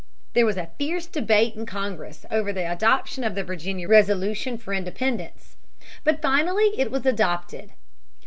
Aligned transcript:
There 0.33 0.47
was 0.47 0.57
a 0.57 0.71
fierce 0.79 1.05
debate 1.05 1.53
in 1.53 1.67
Congress 1.67 2.25
over 2.31 2.51
the 2.51 2.67
adoption 2.71 3.23
of 3.23 3.35
the 3.35 3.43
Virginia 3.43 3.87
resolution 3.87 4.57
for 4.57 4.73
independence. 4.73 5.57
But 6.03 6.23
finally 6.23 6.71
it 6.75 6.89
was 6.89 7.05
adopted. 7.05 7.73